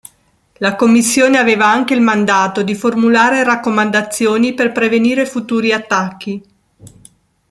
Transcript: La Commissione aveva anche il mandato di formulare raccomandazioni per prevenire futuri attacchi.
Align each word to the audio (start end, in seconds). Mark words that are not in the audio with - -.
La 0.53 0.75
Commissione 0.75 1.37
aveva 1.37 1.67
anche 1.67 1.93
il 1.93 2.01
mandato 2.01 2.63
di 2.63 2.73
formulare 2.73 3.43
raccomandazioni 3.43 4.55
per 4.55 4.71
prevenire 4.71 5.27
futuri 5.27 5.73
attacchi. 5.73 6.43